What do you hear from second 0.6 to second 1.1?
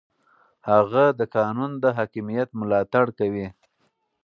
هغه